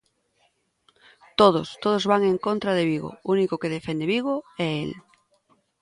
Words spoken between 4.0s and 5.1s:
Vigo é el.